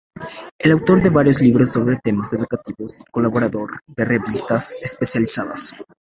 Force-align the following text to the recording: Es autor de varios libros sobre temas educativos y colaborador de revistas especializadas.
Es 0.57 0.71
autor 0.71 0.99
de 1.03 1.11
varios 1.11 1.41
libros 1.43 1.71
sobre 1.73 1.95
temas 1.97 2.33
educativos 2.33 3.01
y 3.01 3.03
colaborador 3.11 3.81
de 3.85 4.03
revistas 4.03 4.75
especializadas. 4.81 5.75